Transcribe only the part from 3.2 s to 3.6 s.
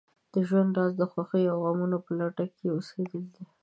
دي.